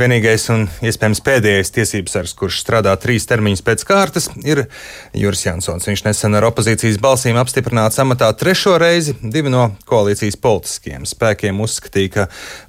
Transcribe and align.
vienīgais 0.00 0.46
un 0.54 0.64
iespējams 0.86 1.20
pēdējais 1.26 1.72
tiesības 1.74 2.14
sargs, 2.16 2.32
kurš 2.38 2.60
strādā 2.62 2.92
trīs 3.00 3.26
termiņus 3.28 3.62
pēc 3.66 3.82
kārtas, 3.88 4.28
ir 4.42 4.62
Juris 5.16 5.44
Jansons. 5.44 5.88
Viņš 5.88 6.02
nesen 6.06 6.36
ar 6.38 6.46
opozīcijas 6.48 6.98
balsīm 7.02 7.38
apstiprināts 7.40 8.00
amatā 8.02 8.30
trešo 8.36 8.76
reizi. 8.80 9.16
Divi 9.20 9.52
no 9.52 9.68
koalīcijas 9.90 10.38
politiskiem 10.40 11.04
spēkiem 11.08 11.60
uzskatīja, 11.64 12.12
ka 12.14 12.26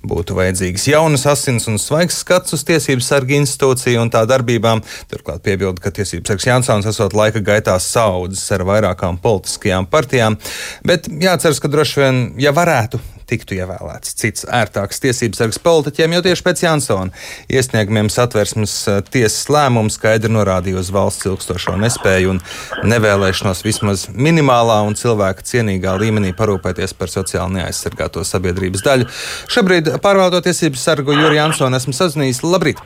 būtu 0.08 0.38
vajadzīgs 0.40 0.90
jaunas 0.92 1.28
asins 1.32 1.70
un 1.72 1.80
svaigs 1.82 2.20
skats 2.26 2.58
uz 2.58 2.66
tiesības 2.68 3.12
sarga 3.14 3.38
institūciju 3.40 4.04
un 4.04 4.12
tā 4.14 4.26
darbībām. 4.30 4.84
Turklāt 5.12 5.44
piebilda, 5.48 5.84
ka 5.84 5.94
tiesības 5.96 6.34
sargs 6.34 6.50
Jansons 6.50 6.90
esot 6.92 7.16
laika 7.18 7.44
gaitā 7.44 7.78
saudzes 7.82 8.44
ar 8.56 8.66
vairākām 8.68 9.22
politiskajām 9.24 9.88
partijām. 9.92 10.40
Bet 10.88 11.12
jāceras, 11.12 11.64
ka 11.64 11.72
droši 11.72 12.04
vien, 12.04 12.22
ja 12.42 12.56
varētu 12.56 13.02
tiktu 13.32 13.58
ievēlēts 13.58 14.16
cits 14.20 14.46
ērtāks 14.46 15.02
tiesības 15.04 15.42
sargs 15.42 15.60
politiķiem, 15.64 16.16
jo 16.18 16.24
tieši 16.26 16.46
pēc 16.46 16.64
Jansona 16.66 17.24
iesniegumiem 17.52 18.12
satversmes 18.12 18.76
eh, 18.92 19.02
tiesas 19.14 19.48
lēmums 19.52 19.98
skaidri 20.00 20.32
norādīja 20.34 20.82
uz 20.82 20.92
valsts 20.94 21.28
ilgstošo 21.30 21.78
nespēju 21.82 22.36
un 22.36 22.42
nevēlēšanos 22.92 23.64
vismaz 23.66 24.08
minimālā 24.12 24.82
un 24.88 24.98
cilvēka 25.00 25.46
cienīgā 25.48 25.96
līmenī 26.02 26.34
parūpēties 26.38 26.96
par 27.00 27.12
sociāli 27.14 27.60
neaizsargāto 27.60 28.26
sabiedrības 28.28 28.86
daļu. 28.86 29.10
Šobrīd 29.52 29.94
pārvaldot 30.04 30.48
tiesības 30.48 30.88
sargu 30.90 31.16
Juriju 31.16 31.40
Jansonu 31.40 31.80
esmu 31.80 31.96
sazvanījis. 31.96 32.44
Labrīt! 32.46 32.82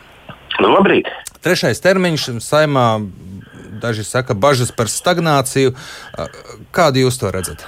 Labrīt! 0.62 1.10
Trešais 1.46 1.82
termiņš 1.84 2.30
saimā 2.42 2.88
daži 3.82 4.06
saka 4.08 4.34
bažas 4.34 4.72
par 4.76 4.90
stagnāciju. 4.92 5.76
Kādu 6.76 7.06
jūs 7.06 7.20
to 7.22 7.32
redzat? 7.34 7.66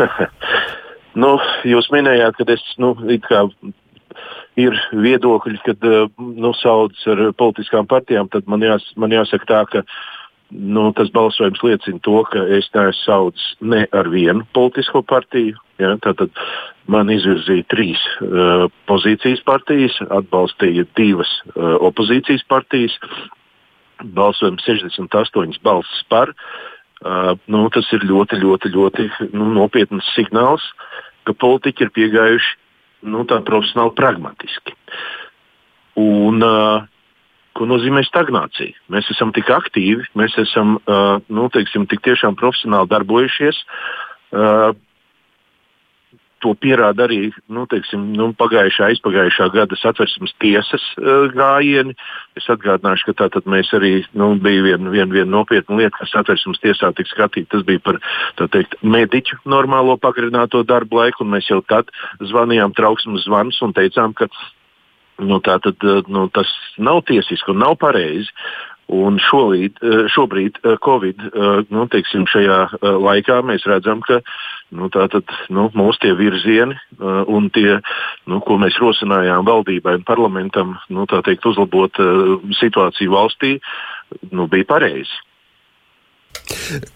Nu, 1.18 1.36
jūs 1.66 1.90
minējāt, 1.90 2.38
ka 2.38 2.46
es, 2.54 2.62
nu, 2.78 2.94
ir 4.58 4.76
viedokļi, 4.92 5.60
kad 5.66 5.84
eh, 5.86 6.06
nu, 6.18 6.52
sauc 6.58 6.96
ar 7.10 7.26
politiskām 7.38 7.88
partijām, 7.90 8.30
tad 8.32 8.48
man, 8.50 8.62
jās, 8.64 8.84
man 9.00 9.14
jāsaka 9.14 9.48
tā, 9.48 9.60
ka 9.70 9.84
nu, 10.50 10.90
tas 10.96 11.10
balsojums 11.14 11.62
liecina 11.62 12.02
to, 12.06 12.22
ka 12.30 12.44
es 12.56 12.70
neesmu 12.74 13.04
saucis 13.04 13.50
ne 13.60 13.84
ar 13.94 14.10
vienu 14.10 14.46
politisko 14.56 15.02
partiju. 15.06 15.58
Ja, 15.80 15.94
tātad 16.04 16.34
man 16.92 17.08
izvirzīja 17.08 17.64
trīs 17.72 18.00
uh, 18.20 18.66
pozīcijas 18.90 19.40
partijas, 19.46 19.94
atbalstīja 20.12 20.84
divas 20.98 21.30
uh, 21.54 21.78
opozīcijas 21.88 22.44
partijas. 22.50 22.98
Balsojums 24.00 24.66
68 24.66 25.62
balsis 25.64 26.04
par. 26.12 26.34
Uh, 27.00 27.32
nu, 27.48 27.64
tas 27.72 27.86
ir 27.96 28.04
ļoti, 28.04 28.36
ļoti, 28.42 28.70
ļoti 28.74 29.06
nu, 29.32 29.46
nopietns 29.56 30.08
signāls. 30.12 30.64
Ka 31.24 31.32
politiķi 31.32 31.86
ir 31.86 31.92
piegājuši 31.96 32.50
nu, 33.08 33.24
tā 33.28 33.38
profesionāli 33.46 33.94
pragmatiski. 33.96 34.76
Un, 36.00 36.44
uh, 36.44 36.84
ko 37.56 37.68
nozīmē 37.68 38.02
stagnācija? 38.04 38.76
Mēs 38.92 39.08
esam 39.14 39.32
tik 39.36 39.48
aktīvi, 39.52 40.10
mēs 40.18 40.36
esam 40.44 40.76
uh, 40.82 41.16
nu, 41.32 41.48
teiksim, 41.52 41.88
tik 41.88 42.04
tiešām 42.04 42.36
profesionāli 42.40 42.92
darbojušies. 42.92 43.64
Uh, 44.30 44.76
to 46.42 46.54
pierāda 46.58 47.06
arī 47.06 47.30
nu, 47.52 47.66
teiksim, 47.70 48.10
nu, 48.16 48.30
pagājušā, 48.38 48.90
aizpagājušā 48.92 49.48
gada 49.54 49.78
satversmes 49.78 50.34
tiesas 50.42 50.84
uh, 50.98 51.28
gājieni. 51.34 51.96
Es 52.38 52.48
atgādināšu, 52.52 53.10
ka 53.10 53.28
tā 53.28 53.42
mēs 53.50 53.72
arī 53.76 53.92
nu, 54.18 54.32
bija 54.42 54.64
viena 54.68 54.92
vien, 54.92 55.10
vien 55.12 55.30
nopietna 55.30 55.80
lieta, 55.80 55.96
kas 55.98 56.14
satversmes 56.14 56.62
tiesā 56.62 56.92
tika 56.96 57.12
skatīta. 57.12 57.56
Tas 57.56 57.66
bija 57.68 57.82
par 57.84 58.00
teikt, 58.40 58.78
mediķu 58.82 59.42
normālo 59.50 59.98
pagarināto 60.00 60.64
darbu 60.66 61.02
laiku, 61.02 61.24
un 61.24 61.34
mēs 61.36 61.50
jau 61.50 61.60
tad 61.66 61.92
zvanījām 62.20 62.74
trauksmes 62.76 63.26
zvanus 63.28 63.60
un 63.64 63.76
teicām, 63.76 64.16
ka 64.16 64.30
nu, 65.20 65.40
tad, 65.44 65.66
nu, 66.08 66.26
tas 66.32 66.50
nav 66.78 67.04
tiesiski 67.08 67.52
un 67.54 67.64
nav 67.64 67.78
pareizi. 67.80 68.32
Un 68.90 69.20
šolīd, 69.22 69.76
šobrīd, 70.10 70.56
Covid 70.82 71.20
nu, 71.70 71.84
teiksim, 71.92 72.24
šajā 72.26 72.56
laikā, 72.82 73.36
mēs 73.46 73.62
redzam, 73.70 74.00
ka 74.02 74.18
nu, 74.76 74.88
tātad, 74.92 75.30
nu, 75.52 75.68
mūsu 75.76 76.02
tie 76.04 76.12
virzieni 76.18 76.76
un 77.00 77.48
tie, 77.54 77.78
nu, 78.30 78.40
ko 78.46 78.58
mēs 78.60 78.78
rosinājām 78.82 79.46
valdībai 79.48 79.96
un 80.00 80.06
parlamentam, 80.06 80.76
nu, 80.92 81.06
teikt, 81.10 81.46
uzlabot 81.50 81.98
situāciju 82.60 83.14
valstī, 83.14 83.56
nu, 84.30 84.46
bija 84.50 84.68
pareizi. 84.70 85.18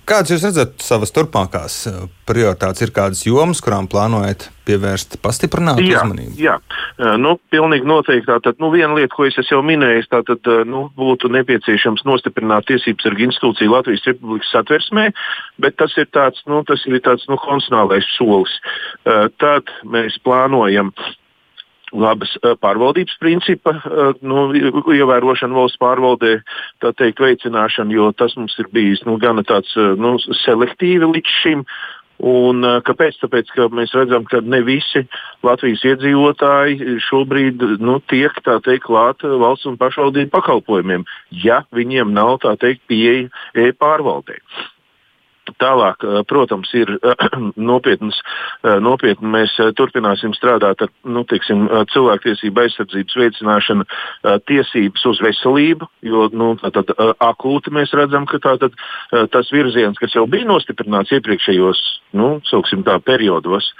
Kādas 0.08 0.32
jūs 0.32 0.44
redzat 0.46 0.82
savas 0.82 1.12
turpmākās 1.14 1.76
eh, 1.90 2.02
prioritātes? 2.28 2.82
Ir 2.84 2.92
kādas 2.94 3.22
jomas, 3.26 3.62
kurām 3.64 3.86
plānojat 3.90 4.48
pievērst 4.68 5.18
pastiprinātu 5.22 5.84
jā, 5.84 6.02
uzmanību? 6.02 6.34
Jā, 6.40 6.56
eh, 6.98 7.14
nu, 7.20 7.36
pilnīgi 7.52 7.88
noteikti. 7.88 8.26
Tātad, 8.30 8.58
nu, 8.62 8.70
viena 8.74 8.92
lieta, 8.98 9.12
ko 9.14 9.28
es 9.28 9.38
jau 9.50 9.62
minēju, 9.66 10.06
tātad, 10.12 10.50
eh, 10.50 10.62
nu, 10.68 10.86
būtu 10.98 11.30
nepieciešams 11.34 12.06
nostiprināt 12.08 12.68
tiesības 12.70 13.06
sargu 13.06 13.28
institūciju 13.28 13.74
Latvijas 13.74 14.06
Republikas 14.10 14.54
satversmē, 14.54 15.08
bet 15.62 15.78
tas 15.80 15.94
ir 16.00 16.10
tāds, 16.14 16.42
nu, 16.50 16.62
tas 16.68 16.82
ir 16.90 17.00
tāds 17.04 17.28
nu, 17.30 17.38
konstitucionālais 17.40 18.06
solis. 18.16 18.52
Tad 19.40 19.70
mēs 19.88 20.16
plānojam 20.24 20.90
labas 21.94 22.34
pārvaldības 22.62 23.18
principa 23.22 23.76
nu, 24.22 24.46
ievērošanu 24.94 25.58
valsts 25.58 25.80
pārvaldē, 25.82 26.36
tā 26.82 26.94
teikt, 26.98 27.22
veicināšanu, 27.22 27.94
jo 27.94 28.12
tas 28.18 28.36
mums 28.38 28.56
ir 28.58 28.70
bijis 28.74 29.04
nu, 29.08 29.18
gana 29.22 29.46
tāds 29.46 29.74
nu, 29.76 30.16
selektīvi 30.44 31.12
līdz 31.16 31.36
šim. 31.42 31.68
Un, 32.24 32.62
kāpēc? 32.86 33.16
Tāpēc, 33.24 33.48
ka 33.56 33.66
mēs 33.74 33.92
redzam, 33.96 34.22
ka 34.30 34.38
ne 34.38 34.60
visi 34.62 35.02
Latvijas 35.44 35.82
iedzīvotāji 35.90 37.00
šobrīd 37.02 37.64
nu, 37.82 37.98
tiek 38.10 38.38
teikt, 38.44 38.84
klāt 38.86 39.26
valsts 39.26 39.66
un 39.66 39.78
pašvaldību 39.80 40.30
pakalpojumiem, 40.30 41.02
ja 41.42 41.64
viņiem 41.74 42.14
nav 42.14 42.38
teikt, 42.62 42.86
pieeja 42.86 43.26
e-pārvaldei. 43.66 44.38
Tālāk, 45.60 46.04
protams, 46.28 46.70
ir 46.76 46.90
nopietnas, 47.70 48.16
nopietni 48.80 49.28
mēs 49.34 49.54
turpināsim 49.76 50.32
strādāt 50.36 50.86
ar 50.86 50.92
nu, 51.04 51.24
teiksim, 51.28 51.66
cilvēktiesību 51.92 52.64
aizsardzības 52.64 53.18
veicināšanu, 53.20 53.86
tiesības 54.48 55.06
uz 55.12 55.22
veselību, 55.24 55.88
jo 56.08 56.28
nu, 56.32 56.54
tātad, 56.62 56.94
akūti 57.28 57.74
mēs 57.76 57.92
redzam, 57.96 58.28
ka 58.30 58.40
tātad, 58.44 58.76
tas 59.34 59.52
virziens, 59.52 60.00
kas 60.00 60.16
jau 60.16 60.24
bija 60.30 60.48
nostiprināts 60.48 61.12
iepriekšējos 61.18 61.82
nu, 62.20 62.38
tā, 62.88 62.98
periodos, 63.04 63.72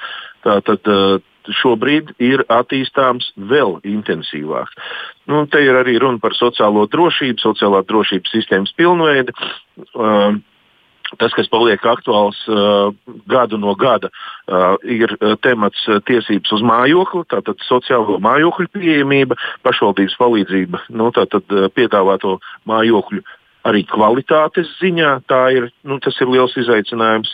tātad, 0.45 0.93
šobrīd 1.53 2.15
ir 2.25 2.45
attīstāms 2.53 3.31
vēl 3.37 3.77
intensīvāk. 3.85 4.71
Nu, 5.29 5.45
te 5.51 5.61
ir 5.65 5.77
arī 5.77 5.99
runa 6.01 6.21
par 6.23 6.37
sociālo 6.37 6.87
drošību, 6.89 7.43
sociālā 7.43 7.83
drošības 7.89 8.33
sistēmas 8.33 8.73
pilnveidi. 8.79 9.35
Uh, 9.93 10.41
Tas, 11.21 11.35
kas 11.37 11.51
paliek 11.53 11.85
aktuāls 11.87 12.41
uh, 12.49 12.91
gadu 13.31 13.59
no 13.61 13.75
gada, 13.79 14.11
uh, 14.11 14.75
ir 14.83 15.15
uh, 15.21 15.37
temats 15.45 15.85
tiesības 16.09 16.57
uz 16.57 16.65
mājokli, 16.67 17.25
tātad 17.33 17.63
sociālo 17.69 18.19
mājokļu 18.25 18.71
pieejamība, 18.75 19.39
pašvaldības 19.67 20.19
palīdzība, 20.21 20.85
nu, 20.99 21.11
tātad 21.15 21.57
piedāvāto 21.77 22.39
mājokļu 22.71 23.25
arī 23.69 23.85
kvalitātes 23.89 24.71
ziņā. 24.81 25.15
Ir, 25.57 25.71
nu, 25.89 25.99
tas 26.05 26.19
ir 26.21 26.31
liels 26.33 26.57
izaicinājums. 26.61 27.33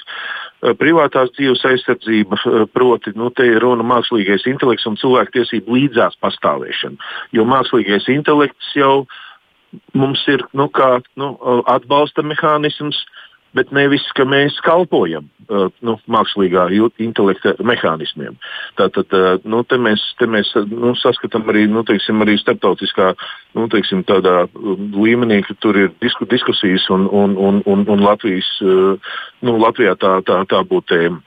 Privātās 0.76 1.30
dzīves 1.38 1.62
aizsardzība, 1.64 2.36
proti, 2.76 3.14
nu, 3.16 3.30
te 3.32 3.46
ir 3.48 3.62
runa 3.64 3.86
mākslīgais 3.94 4.44
intelekts 4.50 4.86
un 4.90 4.98
cilvēktiesību 5.00 5.78
līdzās 5.78 6.18
pastāvēšana. 6.20 7.00
Jo 7.36 7.46
mākslīgais 7.48 8.10
intelekts 8.12 8.74
jau 8.76 9.06
mums 9.96 10.22
ir 10.28 10.44
nu, 10.52 10.68
kā, 10.74 10.98
nu, 11.20 11.32
atbalsta 11.70 12.24
mehānisms, 12.26 12.98
bet 13.56 13.72
nevis, 13.74 14.04
ka 14.16 14.24
mēs 14.28 14.58
kalpojam 14.64 15.26
uh, 15.48 15.68
nu, 15.86 15.96
mākslīgā 16.10 16.68
intelekta 17.02 17.54
mehānismiem. 17.66 18.36
Tātad 18.78 19.16
uh, 19.16 19.30
nu, 19.44 19.62
te 19.66 19.78
mēs, 19.80 20.04
te 20.20 20.28
mēs 20.30 20.52
nu, 20.70 20.94
saskatām 20.98 21.48
arī, 21.50 21.66
nu, 21.70 21.82
teiksim, 21.86 22.22
arī 22.22 22.36
starptautiskā 22.40 23.12
nu, 23.58 23.66
teiksim, 23.72 24.04
um, 24.06 24.86
līmenī, 25.00 25.42
ka 25.46 25.56
tur 25.62 25.78
ir 25.78 25.90
disku, 26.02 26.28
diskusijas 26.30 26.86
un, 26.94 27.08
un, 27.10 27.36
un, 27.38 27.62
un, 27.66 27.86
un 27.90 28.06
Latvijas, 28.06 28.50
uh, 28.62 29.16
nu, 29.46 29.58
Latvijā 29.62 29.96
tā, 29.98 30.20
tā, 30.26 30.42
tā 30.50 30.62
būtu 30.66 30.94
tēma. 30.94 31.24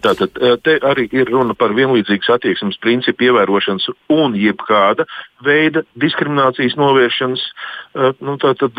Tātad 0.00 0.38
te 0.64 0.78
arī 0.88 1.04
ir 1.12 1.28
runa 1.28 1.54
par 1.58 1.74
vienlīdzīgas 1.76 2.30
attieksmes 2.36 2.78
principu 2.80 3.26
ievērošanas 3.28 3.90
un 4.14 4.36
jebkāda 4.38 5.04
veida 5.44 5.82
diskriminācijas 6.00 6.76
novēršanas 6.78 7.42
nu, 8.24 8.36
tātad, 8.40 8.78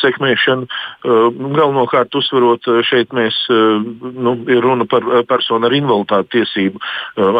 sekmēšanu. 0.00 0.68
Galvenokārt 1.04 2.16
uzsverot 2.18 2.66
šeit 2.88 3.14
mēs 3.14 3.38
nu, 3.50 4.34
ir 4.50 4.64
runa 4.64 4.88
par 4.90 5.06
personu 5.30 5.68
ar 5.68 5.76
invaliditāti 5.76 6.40
tiesību, 6.40 6.82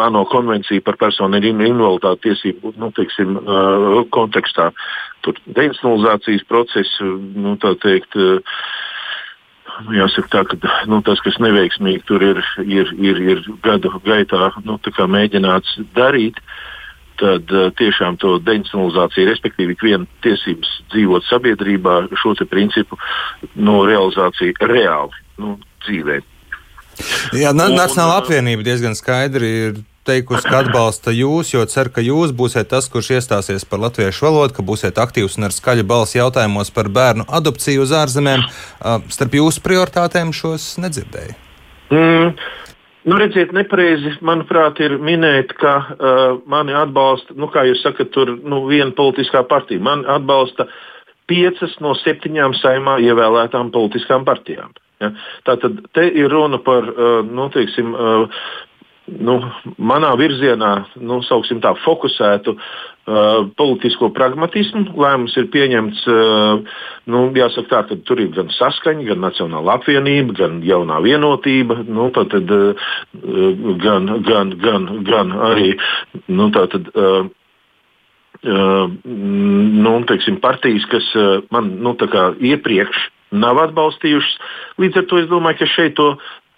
ANO 0.05 0.25
konvenciju 0.31 0.85
par 0.85 0.99
personu 1.01 1.39
ar 1.39 1.49
invaliditāti 1.51 2.29
tiesību 2.29 2.75
nu, 2.79 2.91
teiksim, 2.95 3.39
kontekstā. 4.15 4.71
Tur 5.25 5.39
deinstitucionalizācijas 5.45 6.45
procesu, 6.47 7.15
nu, 7.35 7.55
tā 7.61 7.73
teikt, 7.81 8.15
Jāsaka, 9.91 10.29
tā, 10.31 10.41
ka 10.47 10.85
nu, 10.87 11.01
tas, 11.03 11.19
kas 11.23 11.35
neveiksmīgi 11.43 12.05
tur 12.07 12.23
ir, 12.23 12.39
ir, 12.63 12.91
ir, 12.95 13.19
ir 13.33 13.41
gadu 13.65 13.91
gaitā 14.05 14.49
nu, 14.63 14.77
mēģināts 15.11 15.75
darīt, 15.97 16.39
tad 17.19 17.51
uh, 17.51 17.67
tiešām 17.79 18.17
to 18.19 18.37
deinstitucionalizāciju, 18.43 19.27
respektīvi, 19.31 19.75
ikviena 19.75 20.07
tiesības 20.23 20.71
dzīvot 20.93 21.27
sabiedrībā, 21.27 21.97
šo 22.21 22.35
principu 22.51 22.99
no 23.55 23.81
realizāciju 23.87 24.55
reāli 24.63 25.23
nu, 25.43 25.57
dzīvē. 25.85 26.21
Jā, 27.35 27.51
Nacionāla 27.51 28.21
apvienība 28.21 28.63
diezgan 28.63 28.95
skaidri 28.95 29.51
ir 29.67 29.79
teikusi, 30.05 30.47
ka 30.47 30.61
atbalsta 30.63 31.13
jūs, 31.15 31.53
jo 31.53 31.63
cer, 31.69 31.89
ka 31.93 32.03
jūs 32.05 32.33
būsiet 32.35 32.69
tas, 32.71 32.87
kurš 32.91 33.15
iestāsies 33.17 33.65
par 33.69 33.81
latviešu 33.83 34.27
valodu, 34.27 34.55
ka 34.57 34.65
būsiet 34.65 34.99
aktīvs 35.01 35.39
un 35.39 35.49
ar 35.49 35.55
skaļu 35.55 35.85
balsi 35.89 36.19
jautājumos 36.19 36.71
par 36.75 36.91
bērnu 36.93 37.25
adopciju 37.39 37.85
uz 37.85 37.95
ārzemēm. 37.95 38.45
Starp 39.13 39.39
jūsu 39.39 39.63
prioritātēm 39.65 40.33
šos 40.35 40.75
nedzirdēju. 40.83 41.35
Mm. 41.93 42.37
Nu, 43.05 43.19
redziet, 43.21 43.51
nepareizi, 43.53 44.15
manuprāt, 44.25 44.79
ir 44.81 44.95
minēt, 44.97 45.51
ka 45.61 45.75
uh, 45.77 46.23
mani 46.49 46.73
atbalsta, 46.73 47.35
nu, 47.37 47.51
kā 47.53 47.61
jūs 47.67 47.83
sakat, 47.85 48.09
tur 48.15 48.31
nu, 48.41 48.63
viena 48.65 48.89
politiskā 48.97 49.43
partija. 49.45 49.83
Man 49.85 50.01
atbalsta 50.09 50.65
piecas 51.29 51.75
no 51.85 51.93
septiņām 51.99 52.55
saimā 52.57 52.97
ievēlētām 53.05 53.69
politiskām 53.75 54.25
partijām. 54.25 54.73
Ja? 55.03 55.11
Tātad 55.45 55.83
te 55.93 56.07
ir 56.17 56.33
runa 56.33 56.57
par 56.65 56.89
uh, 56.89 57.19
nu, 57.29 57.45
teiksim, 57.53 57.93
uh, 57.93 58.41
nu, 59.07 59.37
manā 59.77 60.11
virzienā, 60.17 60.71
nu, 61.05 61.19
tā, 61.63 61.71
fokusētu 61.83 62.55
uh, 62.55 63.45
politisko 63.57 64.09
pragmatismu. 64.15 64.95
Lēmums 64.97 65.35
ir 65.37 65.49
pieņemts, 65.53 66.03
uh, 66.09 66.81
nu, 67.11 67.23
jāsaka 67.37 67.69
tā, 67.71 67.81
ka 67.89 67.99
tur 68.07 68.23
ir 68.23 68.33
gan 68.35 68.51
saskaņa, 68.55 69.07
gan 69.11 69.23
nacionāla 69.25 69.77
apvienība, 69.79 70.37
gan 70.41 70.59
jaunā 70.65 70.99
vienotība, 71.05 71.83
nu, 71.87 72.09
tad, 72.15 72.35
uh, 72.35 72.93
gan, 73.85 74.11
gan, 74.25 74.55
gan, 74.61 74.91
gan 75.07 75.33
arī 75.53 75.73
nu, 76.27 76.51
tātad, 76.55 76.93
uh, 76.93 77.25
Uh, 78.45 78.91
nu, 79.09 79.91
teiksim, 80.05 80.35
partijas, 80.37 80.83
kas 80.91 81.05
uh, 81.17 81.39
man 81.49 81.71
nu, 81.81 81.95
iepriekš 82.45 83.07
nav 83.33 83.57
atbalstījušas. 83.63 84.35
Līdz 84.81 84.99
ar 85.01 85.07
to 85.09 85.21
es 85.21 85.29
domāju, 85.31 85.63
ka 85.63 85.67
šeit 85.71 85.95
to 85.97 86.11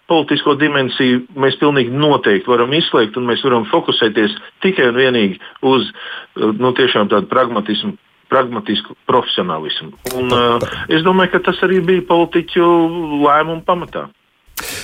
politisko 0.07 0.55
dimensiju 0.59 1.23
mēs 1.39 1.57
pilnīgi 1.61 1.93
noteikti 1.93 2.49
varam 2.49 2.73
izslēgt, 2.77 3.17
un 3.19 3.27
mēs 3.29 3.43
varam 3.45 3.67
fokusēties 3.71 4.35
tikai 4.65 4.89
un 4.91 4.99
vienīgi 5.01 5.39
uz 5.67 5.89
nu, 6.35 6.73
tādu 7.11 7.25
pragmatismu. 7.31 7.97
Pragmatisku 8.27 8.91
profesionālismu. 9.07 9.93
Un, 10.19 10.33
uh, 10.35 10.63
es 10.91 10.99
domāju, 11.05 11.31
ka 11.31 11.39
tas 11.45 11.61
arī 11.63 11.77
bija 11.79 12.03
politiķu 12.09 12.65
lēmumu 13.23 13.63
pamatā. 13.63 14.01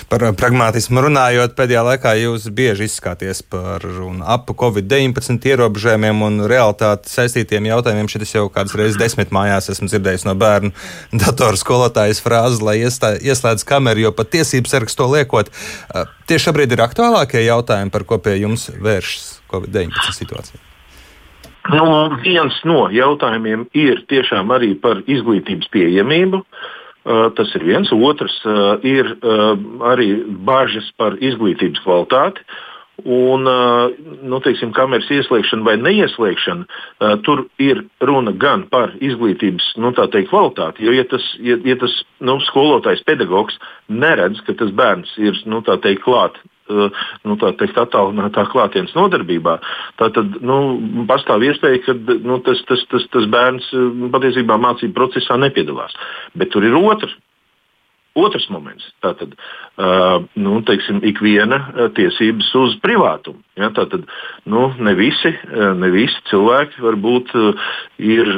Par 0.10 0.24
pragmatismu 0.38 1.02
runājot, 1.06 1.54
pēdējā 1.58 1.82
laikā 1.88 2.14
jūs 2.20 2.48
bieži 2.56 2.88
izskāties 2.90 3.42
par 3.46 3.84
un 4.04 4.22
ap 4.26 4.50
Covid-19 4.60 5.48
ierobežojumiem 5.54 6.24
un 6.26 6.42
realitāti 6.50 7.12
saistītiem 7.12 7.70
jautājumiem. 7.70 8.10
Šeit 8.12 8.26
es 8.26 8.34
jau 8.36 8.46
kādas 8.54 8.76
reizes 8.80 9.00
desmit 9.00 9.34
mājās 9.36 9.72
esmu 9.74 9.88
dzirdējis 9.92 10.26
no 10.28 10.36
bērnu 10.40 10.74
datoru 11.24 11.60
skolotājas 11.60 12.22
frāzi, 12.24 12.62
lai 12.66 12.80
iestā, 12.82 13.14
ieslēdz 13.22 13.66
kameru, 13.70 14.08
jo 14.08 14.14
pat 14.18 14.34
tiesības 14.36 14.76
sargs 14.76 15.00
to 15.00 15.08
liekot. 15.14 15.52
Tieši 16.30 16.50
šobrīd 16.50 16.76
ir 16.76 16.86
aktuālākie 16.86 17.46
jautājumi, 17.46 17.94
par 17.94 18.08
ko 18.10 18.20
pie 18.24 18.38
jums 18.42 18.70
vēršas 18.74 19.42
Covid-19 19.54 20.20
situācija. 20.20 20.62
Nu, 21.72 21.88
viens 22.20 22.56
no 22.68 22.90
jautājumiem 22.92 23.70
ir 23.78 24.04
tiešām 24.12 24.52
arī 24.52 24.74
par 24.84 25.00
izglītības 25.08 25.70
pieejamību. 25.72 26.44
Uh, 26.44 26.72
tas 27.38 27.56
ir 27.58 27.66
viens. 27.68 27.90
Otrs 27.92 28.36
uh, 28.48 28.78
ir 28.86 29.10
uh, 29.16 29.56
arī 29.92 30.12
bažas 30.48 30.88
par 30.98 31.18
izglītības 31.20 31.84
kvalitāti. 31.84 32.46
Un, 33.10 33.48
nu, 34.22 34.38
teiksim, 34.46 34.70
kameras 34.78 35.08
ieslēgšana 35.12 35.66
vai 35.66 35.74
neieslēgšana, 35.82 37.16
tur 37.26 37.42
ir 37.58 37.82
runa 38.06 38.32
gan 38.38 38.68
par 38.70 38.94
izglītības 39.02 39.72
nu, 39.82 39.90
teikt, 39.98 40.30
kvalitāti. 40.30 40.86
Jo, 40.86 40.94
ja 40.94 41.04
tas, 41.10 41.26
ja, 41.42 41.58
ja 41.66 41.74
tas 41.82 41.96
nu, 42.22 42.38
skolotājs, 42.46 43.02
pedagogs 43.10 43.58
neredz, 43.90 44.44
ka 44.46 44.54
tas 44.62 44.70
bērns 44.78 45.10
ir 45.18 45.42
nu, 45.50 45.64
teikt, 45.66 46.06
klāt 46.06 46.38
Eh, 46.38 46.53
nu, 46.70 47.36
teikt, 47.40 47.78
attālinātā 47.80 48.46
klātienes 48.52 48.94
nodarbībā, 48.98 49.58
tad 50.00 50.20
nu, 50.46 50.58
pastāv 51.10 51.44
iespēja, 51.48 51.82
ka 51.86 51.98
nu, 51.98 52.40
tas, 52.46 52.62
tas, 52.70 52.86
tas, 52.92 53.08
tas 53.14 53.28
bērns 53.34 53.70
eh, 53.76 54.08
patiesībā 54.14 54.58
mācību 54.62 54.96
procesā 54.98 55.38
nepiedalās. 55.42 55.96
Bet 56.40 56.54
tur 56.56 56.66
ir 56.68 56.78
otrs 56.80 57.16
Otrs 58.14 58.46
moments- 58.54 58.86
tātad, 59.04 59.34
uh, 59.34 60.22
nu, 60.38 60.60
teiksim, 60.62 61.00
ikviena 61.02 61.90
tiesības 61.98 62.52
uz 62.60 62.76
privātumu. 62.84 63.42
Ja, 63.58 63.72
tātad, 63.74 64.06
nu, 64.50 64.68
ne, 64.78 64.94
visi, 64.98 65.30
ne 65.50 65.90
visi 65.94 66.22
cilvēki 66.30 66.82
varbūt 66.82 67.34
uh, 67.38 67.66
ir 67.98 68.30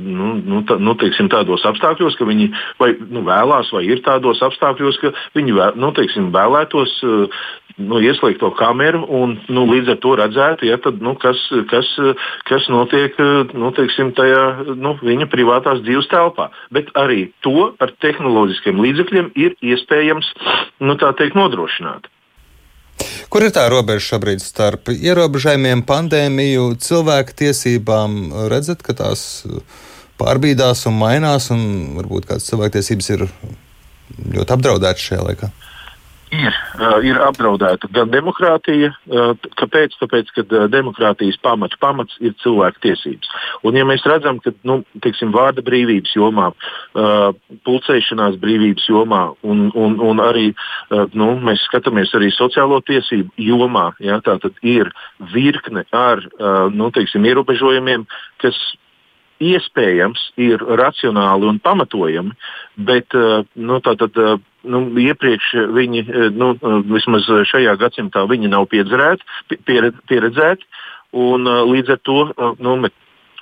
nu, 0.00 0.34
nu, 0.36 0.62
tā, 0.68 0.76
nu, 0.80 0.94
teiksim, 1.00 1.30
tādos 1.32 1.64
apstākļos, 1.68 2.16
ka 2.16 2.28
viņi 2.28 2.50
vai, 2.80 2.92
nu, 3.08 3.24
vēlās, 3.24 3.72
vai 3.72 3.86
ir 3.88 4.04
tādos 4.04 4.40
apstākļos, 4.44 5.00
ka 5.00 5.12
viņi 5.36 5.56
vēl, 5.56 5.80
nu, 5.80 5.92
teiksim, 5.96 6.28
vēlētos 6.32 6.98
uh, 7.08 7.42
nu, 7.80 8.00
ieslēgt 8.02 8.40
to 8.42 8.50
kameru 8.56 9.02
un 9.08 9.36
nu, 9.52 9.64
līdz 9.70 9.94
ar 9.94 9.98
to 10.02 10.14
redzētu, 10.18 10.66
ja, 10.68 10.78
tad, 10.82 11.00
nu, 11.04 11.14
kas, 11.20 11.40
kas, 11.70 11.88
kas 12.48 12.68
notiek 12.72 13.16
nu, 13.52 13.72
teiksim, 13.76 14.12
tajā 14.16 14.74
nu, 14.76 14.94
viņa 15.00 15.28
privātās 15.32 15.82
dzīves 15.84 16.10
telpā. 16.12 16.50
Bet 16.74 16.90
arī 16.98 17.30
to 17.44 17.72
ar 17.82 17.94
tehnoloģiskiem 18.04 18.80
līdzekļiem 18.82 19.21
ir 19.38 19.56
iespējams 19.62 20.32
nu, 20.82 20.96
teikt, 21.00 21.38
nodrošināt. 21.38 22.08
Kur 23.32 23.46
ir 23.46 23.54
tā 23.54 23.64
robeža 23.72 24.12
šobrīd 24.12 24.42
starp 24.44 24.92
ierobežojumiem, 24.92 25.82
pandēmiju, 25.88 26.74
cilvēku 26.82 27.34
tiesībām? 27.40 28.20
Redzat, 28.52 28.84
ka 28.84 28.94
tās 28.98 29.24
pārbīdās 30.20 30.84
un 30.90 30.98
mainās, 31.00 31.48
un 31.54 31.62
varbūt 31.96 32.28
kādas 32.28 32.46
cilvēktiesības 32.50 33.12
ir 33.16 33.26
ļoti 34.36 34.56
apdraudētas 34.58 35.08
šajā 35.08 35.26
laikā? 35.30 35.48
uh, 35.48 35.71
ir 36.32 37.18
apdraudēta 37.20 37.88
gan 37.92 38.10
demokrātija. 38.12 38.92
Uh, 39.06 39.32
kāpēc? 39.60 39.96
Tāpēc, 40.00 40.32
ka 40.36 40.44
uh, 40.46 40.64
demokrātijas 40.72 41.38
pamats, 41.44 41.78
pamats 41.80 42.16
ir 42.24 42.34
cilvēku 42.42 42.82
tiesības. 42.86 43.30
Un, 43.68 43.76
ja 43.76 43.86
mēs 43.88 44.04
redzam, 44.08 44.40
ka 44.42 44.54
nu, 44.68 44.80
teiksim, 45.04 45.32
vārda 45.34 45.64
brīvības 45.64 46.14
jomā, 46.16 46.50
pulcēšanās 47.66 48.36
brīvības 48.42 48.88
jomā 48.90 49.22
un, 49.46 49.64
un, 49.78 49.96
un 50.02 50.20
arī 50.22 50.50
nu, 51.16 51.28
mēs 51.44 51.62
skatāmies 51.68 52.12
arī 52.18 52.30
sociālo 52.34 52.80
tiesību 52.84 53.32
jomā, 53.40 53.90
ja, 54.02 54.18
tā 54.24 54.38
tad 54.42 54.58
ir 54.66 54.90
virkne 55.32 55.84
ar 55.96 56.24
nu, 56.74 56.90
teiksim, 56.94 57.24
ierobežojumiem, 57.28 58.04
kas 58.42 58.58
iespējams 59.42 60.22
ir 60.40 60.62
racionāli 60.78 61.48
un 61.50 61.60
pamatojami, 61.62 62.32
bet 62.88 63.14
nu, 63.14 63.80
tātad, 63.84 64.16
nu, 64.62 64.82
iepriekš 65.02 65.52
viņi, 65.76 66.04
nu, 66.38 66.52
vismaz 66.92 67.28
šajā 67.50 67.76
gadsimtā, 67.80 68.24
viņi 68.30 68.52
nav 68.52 68.68
pieredzēti, 68.72 69.60
pieredzēti 70.08 70.68
un 71.12 71.48
līdz 71.72 71.96
ar 71.96 72.02
to 72.06 72.18
nu, 72.62 72.76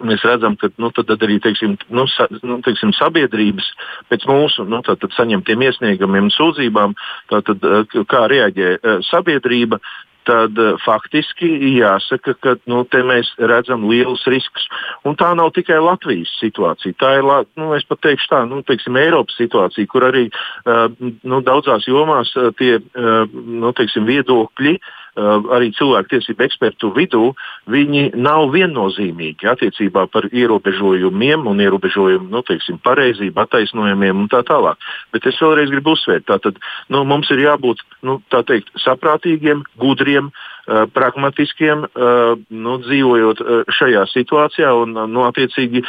mēs 0.07 0.25
redzam, 0.25 0.57
ka 0.57 0.71
nu, 0.81 0.91
tad 0.97 1.11
arī 1.21 1.39
teiksim, 1.43 1.77
nu, 1.93 2.07
sa, 2.11 2.27
nu, 2.41 2.61
teiksim, 2.65 2.93
sabiedrības 2.97 3.67
pēc 4.11 4.27
mūsu 4.29 4.65
nu, 4.69 4.81
saņemtiem 5.17 5.67
iesniegumiem 5.69 6.31
un 6.31 6.35
sūdzībām, 6.35 6.95
tātad, 7.33 7.67
kā 8.11 8.25
reaģē 8.33 9.03
sabiedrība, 9.11 9.81
tad 10.29 10.59
uh, 10.61 10.77
faktiski 10.85 11.49
jāsaka, 11.79 12.35
ka 12.43 12.55
nu, 12.71 12.83
mēs 13.09 13.33
redzam 13.39 13.87
lielus 13.91 14.27
riskus. 14.31 14.67
Un 15.09 15.17
tā 15.21 15.33
nav 15.39 15.53
tikai 15.57 15.81
Latvijas 15.83 16.33
situācija. 16.41 16.97
Tā 17.01 17.17
ir 17.19 17.29
nu, 17.61 17.73
teikšu, 17.79 18.31
tā, 18.33 18.45
nu, 18.51 18.63
teiksim, 18.67 18.99
Eiropas 19.01 19.39
situācija, 19.41 19.91
kur 19.91 20.09
arī 20.11 20.29
uh, 20.31 20.89
nu, 21.01 21.43
daudzās 21.47 21.89
jomās 21.89 22.33
uh, 22.37 22.51
tie 22.59 22.79
uh, 22.81 23.25
nu, 23.31 23.73
teiksim, 23.77 24.09
viedokļi 24.09 24.77
uh, 24.79 24.97
Uh, 25.19 25.41
arī 25.51 25.73
cilvēktiesību 25.75 26.45
ekspertu 26.47 26.93
vidū, 26.95 27.33
viņi 27.71 28.13
nav 28.15 28.53
viennozīmīgi 28.55 29.49
attiecībā 29.51 30.05
par 30.13 30.29
ierobežojumiem 30.31 31.49
un 31.51 31.63
ierobežojumu 31.65 32.31
nu, 32.31 32.45
teiksim, 32.47 32.79
pareizību, 32.85 33.35
attaisnojumiem 33.43 34.23
un 34.23 34.29
tā 34.31 34.45
tālāk. 34.47 34.79
Bet 35.11 35.27
es 35.27 35.41
vēlreiz 35.43 35.73
gribu 35.75 35.97
uzsvērt, 35.97 36.31
ka 36.31 36.55
nu, 36.95 37.03
mums 37.03 37.31
ir 37.35 37.43
jābūt 37.43 37.83
nu, 38.07 38.21
teikt, 38.31 38.71
saprātīgiem, 38.85 39.65
gudriem, 39.83 40.31
uh, 40.31 40.87
pragmatiskiem, 40.95 41.83
uh, 41.91 42.39
nu, 42.47 42.79
dzīvojot 42.87 43.43
šajā 43.81 44.07
situācijā 44.15 44.71
un 44.85 44.95
nu, 45.11 45.27
attiecīgi 45.27 45.83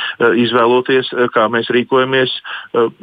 izvēloties, 0.48 1.14
kā 1.36 1.46
mēs 1.54 1.70
rīkojamies, 1.70 2.34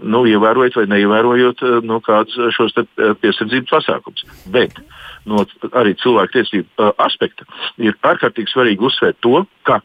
nu, 0.02 0.26
ievērojot 0.26 0.82
vai 0.82 0.88
neievērojot 0.96 1.62
nu, 1.86 2.02
kādus 2.02 2.50
šos 2.58 2.74
piesardzības 3.22 3.70
pasākumus. 3.70 4.26
Bet 4.50 4.82
no 5.28 5.44
arī 5.78 5.94
cilvēktiesību 6.02 6.68
uh, 6.68 6.94
aspekta 7.04 7.46
ir 7.78 7.98
ārkārtīgi 8.02 8.52
svarīgi 8.52 8.88
uzsvērt 8.88 9.20
to, 9.24 9.44
ka 9.68 9.80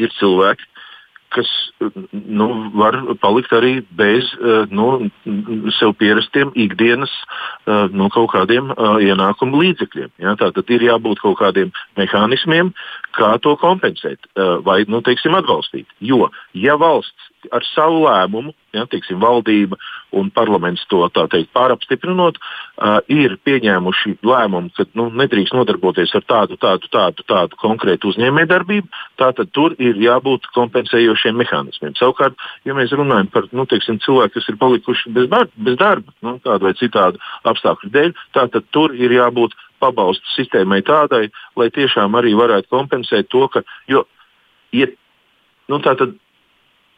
ir 0.00 0.12
cilvēki, 0.18 0.68
kas 1.32 1.48
nu, 2.12 2.46
var 2.76 2.98
palikt 3.22 3.54
arī 3.56 3.72
bez 3.96 4.28
nu, 4.72 5.08
sev 5.78 5.94
pierastiem 6.00 6.52
ikdienas 6.60 7.12
nu, 7.96 8.10
kaut 8.12 8.32
kādiem 8.34 8.68
ienākumu 9.00 9.62
līdzekļiem. 9.62 10.12
Ja? 10.22 10.36
Tātad 10.40 10.68
ir 10.74 10.84
jābūt 10.90 11.22
kaut 11.24 11.38
kādiem 11.40 11.72
mehānismiem, 12.00 12.74
kā 13.16 13.32
to 13.44 13.56
kompensēt 13.60 14.28
vai 14.66 14.82
nu, 14.92 15.00
teiksim, 15.04 15.36
atbalstīt. 15.38 15.88
Jo, 16.04 16.28
ja 16.52 16.76
valsts 16.80 17.31
ar 17.50 17.64
savu 17.66 18.04
lēmumu, 18.04 18.52
ja, 18.76 18.84
teiksim, 18.90 19.18
valdība 19.22 19.78
un 20.16 20.28
parlaments 20.34 20.84
to 20.90 21.00
teikt, 21.12 21.50
pārapstiprinot, 21.56 22.38
uh, 22.38 23.00
ir 23.10 23.34
pieņēmuši 23.46 24.14
lēmumu, 24.26 24.70
ka 24.76 24.86
nu, 24.98 25.08
nedrīkst 25.22 25.56
nodarboties 25.56 26.14
ar 26.18 26.26
tādu, 26.28 26.58
tādu, 26.60 26.90
tādu, 26.92 27.26
tādu 27.28 27.58
konkrētu 27.60 28.12
uzņēmējdarbību, 28.12 28.88
tad 29.20 29.42
tur 29.56 29.76
ir 29.82 29.98
jābūt 30.00 30.48
kompensējošiem 30.54 31.40
mehānismiem. 31.42 31.96
Savukārt, 31.98 32.38
ja 32.68 32.76
mēs 32.78 32.94
runājam 32.94 33.32
par 33.32 33.50
nu, 33.56 33.66
teiksim, 33.70 34.00
cilvēku, 34.04 34.36
kas 34.38 34.48
ir 34.52 34.60
palikuši 34.60 35.12
bez, 35.16 35.28
bar, 35.32 35.50
bez 35.56 35.80
darba, 35.80 36.14
nu, 36.24 36.38
tādu 36.44 36.68
vai 36.68 36.76
citādu 36.78 37.20
apstākļu 37.48 37.92
dēļ, 37.92 38.16
tad 38.36 38.58
tur 38.70 38.96
ir 38.96 39.16
jābūt 39.18 39.56
pabalstu 39.82 40.34
sistēmai 40.36 40.82
tādai, 40.86 41.26
lai 41.58 41.68
tiešām 41.74 42.14
arī 42.18 42.34
varētu 42.38 42.70
kompensēt 42.70 43.30
to, 43.32 43.46
ka, 43.52 43.64
jo, 43.90 44.04
ja, 44.76 44.88
nu, 45.72 45.80
tātad, 45.82 46.14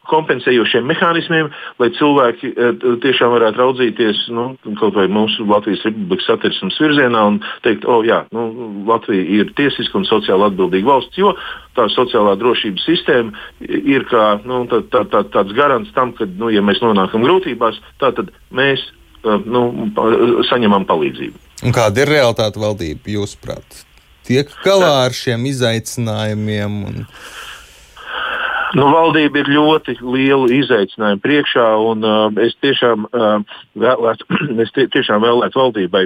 kompensējošiem 0.09 0.85
mehānismiem, 0.89 1.49
lai 1.81 1.89
cilvēki 1.97 2.51
eh, 2.51 2.83
tiešām 3.03 3.33
varētu 3.35 3.61
raudzīties 3.61 4.25
nu, 4.35 4.47
kaut 4.79 4.97
vai 4.97 5.07
mūsu 5.11 5.47
Latvijas 5.49 5.85
Republikas 5.87 6.27
satversmes 6.29 6.79
virzienā 6.81 7.23
un 7.31 7.39
teikt, 7.65 7.87
o, 7.87 7.99
oh, 7.99 8.05
jā, 8.07 8.23
nu, 8.35 8.47
Latvija 8.89 9.25
ir 9.39 9.53
tiesiska 9.57 9.99
un 9.99 10.07
sociāli 10.09 10.47
atbildīga 10.49 10.91
valsts, 10.91 11.19
jo 11.21 11.33
tā 11.77 11.87
sociālā 11.93 12.35
drošības 12.41 12.85
sistēma 12.87 13.45
ir 13.65 14.05
kā 14.11 14.27
nu, 14.47 14.63
tā, 14.71 14.83
tā, 14.91 15.05
tā, 15.11 15.25
tāds 15.33 15.55
garants 15.57 15.91
tam, 15.95 16.13
ka, 16.17 16.27
nu, 16.39 16.51
ja 16.53 16.63
mēs 16.65 16.83
nonākam 16.85 17.25
grūtībās, 17.25 17.81
tad 18.03 18.21
mēs 18.55 18.85
eh, 18.85 19.41
nu, 19.45 19.91
saņemam 20.51 20.87
palīdzību. 20.89 21.41
Un 21.65 21.75
kāda 21.75 22.03
ir 22.03 22.11
realitāte 22.11 22.59
valdība, 22.61 23.07
jūsuprāt? 23.15 23.85
Tiek 24.25 24.49
galā 24.65 25.05
ar 25.05 25.13
šiem 25.13 25.45
izaicinājumiem? 25.51 26.77
Un... 26.89 27.03
Nu, 28.75 28.89
valdība 28.91 29.39
ir 29.39 29.51
ļoti 29.55 29.95
liela 30.03 30.49
izaicinājuma 30.51 31.21
priekšā, 31.23 31.65
un 31.79 32.03
uh, 32.03 32.25
es 32.43 32.57
tiešām 32.59 33.05
uh, 33.07 33.59
vēlētu, 33.79 34.27
es 34.65 34.73
tie, 34.75 34.87
tiešām 34.91 35.23
vēlētu 35.23 35.61
valdībai 35.61 36.05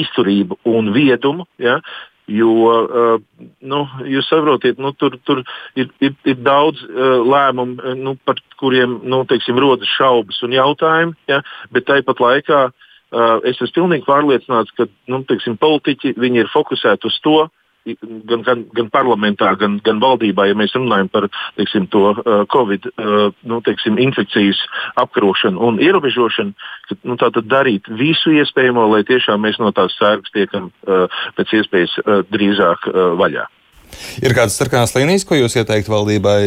izturību 0.00 0.58
un 0.68 0.88
viedumu. 0.94 1.44
Ja? 1.60 1.78
Jo 2.28 2.54
uh, 2.70 3.20
nu, 3.64 3.82
jūs 4.08 4.30
saprotat, 4.32 4.80
nu, 4.80 4.94
tur, 4.96 5.18
tur 5.28 5.42
ir, 5.76 5.92
ir, 6.04 6.16
ir 6.28 6.40
daudz 6.40 6.80
uh, 6.88 7.20
lēmumu, 7.28 7.94
nu, 8.00 8.16
par 8.24 8.40
kuriem 8.60 8.98
nu, 9.04 9.22
teiksim, 9.28 9.60
rodas 9.60 9.92
šaubas 9.92 10.40
un 10.44 10.56
jautājumi, 10.56 11.16
ja? 11.28 11.42
bet 11.74 11.88
tāpat 11.88 12.24
laikā 12.24 12.64
uh, 12.68 13.38
es 13.44 13.60
esmu 13.60 13.74
pilnīgi 13.82 14.08
pārliecināts, 14.08 14.72
ka 14.76 14.88
nu, 15.12 15.20
teiksim, 15.28 15.60
politiķi 15.60 16.16
ir 16.16 16.52
fokusēti 16.52 17.12
uz 17.12 17.20
to, 17.24 17.38
gan, 18.28 18.42
gan, 18.46 18.64
gan 18.74 18.90
parlamentā, 18.92 19.52
gan, 19.60 19.78
gan 19.84 20.00
valdībā, 20.02 20.48
ja 20.48 20.56
mēs 20.58 20.74
runājam 20.76 21.10
par 21.12 21.28
teiksim, 21.56 21.88
to 21.92 22.12
uh, 22.12 22.44
Covid 22.52 22.88
uh, 22.90 23.28
nu, 23.48 23.60
teiksim, 23.66 23.98
infekcijas 24.02 24.60
apkarošanu 25.00 25.60
un 25.68 25.80
ierobežošanu, 25.82 26.54
tad, 26.88 27.02
nu, 27.04 27.18
darīt 27.48 27.88
visu 28.00 28.34
iespējamo, 28.38 28.88
lai 28.92 29.04
tiešām 29.08 29.44
mēs 29.44 29.60
no 29.62 29.72
tās 29.76 29.96
sērgas 29.98 30.34
tiekam 30.34 30.70
uh, 30.70 31.20
pēc 31.38 31.58
iespējas 31.60 31.98
uh, 32.02 32.24
drīzāk 32.32 32.90
uh, 32.90 33.04
vaļā. 33.20 33.46
Ir 34.20 34.34
kādas 34.36 34.58
sarkanās 34.60 34.92
līnijas, 34.96 35.24
ko 35.24 35.38
jūs 35.38 35.56
ieteiktu 35.56 35.94
valdībai 35.94 36.40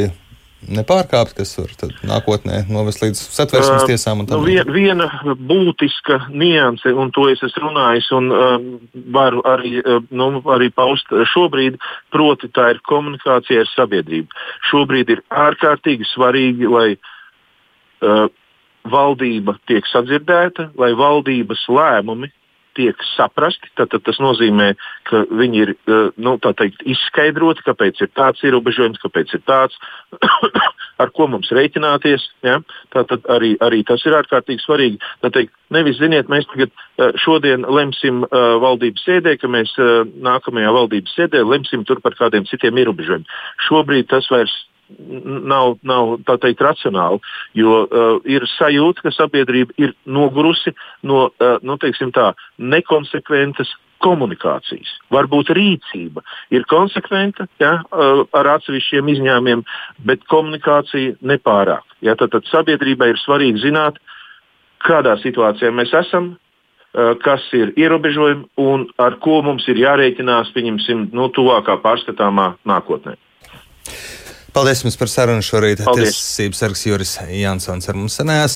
nepārkāpt, 0.69 1.35
kas 1.37 1.53
var 1.57 1.71
nākotnē 2.07 2.63
novest 2.69 3.01
līdz 3.03 3.21
satversmes 3.33 3.85
tiesām? 3.89 4.23
Nu, 4.29 4.41
vien, 4.45 4.67
viena 4.73 5.07
būtiska 5.23 6.19
nianse, 6.29 6.93
un 6.93 7.13
to 7.15 7.27
es 7.31 7.41
esmu 7.45 7.69
runājis, 7.69 8.09
un 8.17 8.29
um, 8.35 8.67
varu 9.15 9.41
arī, 9.47 9.79
nu, 10.09 10.29
arī 10.53 10.71
paust 10.73 11.09
šobrīd, 11.33 11.79
proti 12.13 12.51
tā 12.53 12.71
ir 12.75 12.83
komunikācija 12.89 13.65
ar 13.65 13.71
sabiedrību. 13.75 14.43
Šobrīd 14.71 15.15
ir 15.15 15.23
ārkārtīgi 15.29 16.07
svarīgi, 16.11 16.69
lai 16.71 16.87
uh, 16.97 18.27
valdība 18.91 19.57
tiek 19.69 19.87
sadzirdēta, 19.89 20.71
lai 20.79 20.93
valdības 20.97 21.65
lēmumi 21.69 22.31
tiek 22.77 23.03
saprasti. 23.15 23.69
Tad, 23.77 23.91
tad 23.93 24.03
tas 24.07 24.19
nozīmē, 24.23 24.71
ka 25.09 25.23
viņi 25.29 25.61
ir 25.63 25.73
eh, 25.75 26.09
nu, 26.21 26.35
teikt, 26.41 26.83
izskaidroti, 26.89 27.65
kāpēc 27.67 28.03
ir 28.05 28.11
tāds 28.17 28.43
ierobežojums, 28.47 29.01
kāpēc 29.03 29.35
ir 29.37 29.43
tāds, 29.47 29.77
ar 31.01 31.13
ko 31.15 31.27
mums 31.31 31.51
rēķināties. 31.55 32.27
Ja? 32.47 32.59
Tātad 32.95 33.27
arī, 33.33 33.53
arī 33.63 33.83
tas 33.87 34.03
ir 34.07 34.17
ārkārtīgi 34.19 34.63
svarīgi. 34.65 35.01
Teikt, 35.27 35.53
nevis, 35.73 35.99
ziniet, 36.01 36.31
mēs 36.31 36.49
tagad 36.51 36.71
eh, 36.71 37.13
šodien 37.21 37.67
lemsim 37.67 38.25
uh, 38.25 38.57
valdības 38.61 39.05
sēdē, 39.07 39.37
ka 39.41 39.49
mēs 39.51 39.73
nākamajā 40.23 40.73
valdības 40.75 41.15
sēdē 41.17 41.43
lemsim 41.45 41.85
par 42.01 42.15
kādiem 42.17 42.45
citiem 42.49 42.77
ierobežojumiem. 42.81 43.27
Šobrīd 43.67 44.09
tas 44.11 44.27
vairs 44.31 44.53
nav, 45.51 45.77
nav 45.87 46.17
tā 46.27 46.37
teikt, 46.41 46.63
racionāli, 46.65 47.21
jo 47.57 47.83
uh, 47.83 48.17
ir 48.29 48.45
sajūta, 48.57 49.05
ka 49.05 49.15
sabiedrība 49.15 49.75
ir 49.81 49.95
nogurusi 50.05 50.73
no 51.07 51.29
uh, 51.29 51.57
nu, 51.65 51.77
tā, 51.77 52.31
nekonsekventas 52.57 53.73
komunikācijas. 54.01 54.89
Varbūt 55.13 55.51
rīcība 55.53 56.23
ir 56.53 56.65
konsekventa 56.69 57.45
ja, 57.61 57.75
ar 57.91 58.49
atsevišķiem 58.55 59.11
izņēmumiem, 59.13 59.61
bet 60.07 60.25
komunikācija 60.31 61.19
nepārāk. 61.21 61.85
Ja, 62.01 62.15
tad, 62.17 62.33
tad 62.33 62.49
sabiedrībai 62.49 63.11
ir 63.13 63.21
svarīgi 63.21 63.61
zināt, 63.67 63.99
kādā 64.81 65.19
situācijā 65.21 65.69
mēs 65.75 65.93
esam, 66.01 66.33
kas 67.23 67.43
ir 67.55 67.71
ierobežojumi 67.79 68.49
un 68.59 68.87
ar 68.99 69.15
ko 69.23 69.39
mums 69.45 69.67
ir 69.71 69.79
jārēķinās, 69.79 70.51
pieņemsim, 70.55 71.11
no 71.13 71.27
nu, 71.27 71.33
tuvākā 71.35 71.77
pārskatāmā 71.83 72.55
nākotnē. 72.67 73.15
Paldies 74.51 74.81
jums 74.83 74.97
par 74.99 75.07
sarunu 75.07 75.43
šorīt. 75.45 75.79
Tiesības 75.95 76.59
sargs 76.59 76.81
Juris 76.83 77.13
Jansons 77.31 77.87
ar 77.87 77.95
mums 77.95 78.17
sanās. 78.19 78.49